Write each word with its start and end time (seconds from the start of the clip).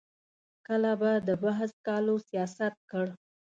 کله 0.67 0.91
به 1.01 1.11
د 1.27 1.29
بحث 1.43 1.69
سکالو 1.77 2.15
سیاست 2.27 2.75
کړ. 2.91 3.05